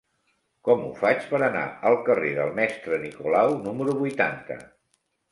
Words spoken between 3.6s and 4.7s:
número vuitanta?